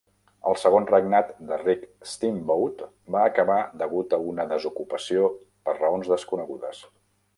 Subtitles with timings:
[0.51, 2.81] El segon regnat de Rick Steamboat
[3.17, 5.31] va acabar degut a una desocupació
[5.69, 6.83] per raons desconegudes.